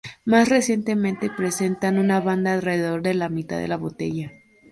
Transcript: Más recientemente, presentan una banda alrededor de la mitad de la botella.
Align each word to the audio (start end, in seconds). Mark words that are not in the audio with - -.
Más 0.25 0.49
recientemente, 0.49 1.29
presentan 1.29 1.99
una 1.99 2.19
banda 2.19 2.53
alrededor 2.55 3.03
de 3.03 3.13
la 3.13 3.29
mitad 3.29 3.59
de 3.59 3.67
la 3.67 3.77
botella. 3.77 4.31